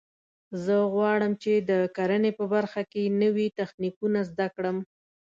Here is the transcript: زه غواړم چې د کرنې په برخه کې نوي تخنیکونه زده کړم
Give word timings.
زه 0.63 0.75
غواړم 0.93 1.33
چې 1.43 1.53
د 1.69 1.71
کرنې 1.95 2.31
په 2.39 2.45
برخه 2.53 2.81
کې 2.91 3.03
نوي 3.21 3.47
تخنیکونه 3.59 4.19
زده 4.29 4.47
کړم 4.55 4.77